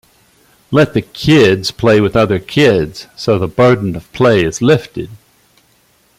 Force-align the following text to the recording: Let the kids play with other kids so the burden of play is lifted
Let 0.71 0.95
the 0.95 1.03
kids 1.03 1.69
play 1.69 2.01
with 2.01 2.15
other 2.15 2.39
kids 2.39 3.05
so 3.15 3.37
the 3.37 3.47
burden 3.47 3.95
of 3.95 4.11
play 4.13 4.43
is 4.43 4.59
lifted 4.59 5.11